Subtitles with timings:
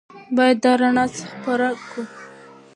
[0.35, 2.03] باید دا رڼا خپره کړو.